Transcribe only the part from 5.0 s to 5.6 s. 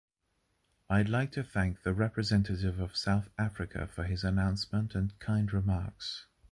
kind